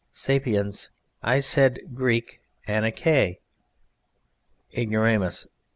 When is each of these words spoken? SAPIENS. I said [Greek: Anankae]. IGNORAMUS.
SAPIENS. 0.13 0.89
I 1.21 1.41
said 1.41 1.77
[Greek: 1.93 2.41
Anankae]. 2.67 3.37
IGNORAMUS. 4.71 5.45